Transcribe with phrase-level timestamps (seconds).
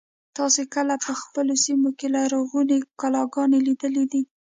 [0.37, 4.21] تاسې کله په خپلو سیمو کې لرغونې کلاګانې لیدلي دي.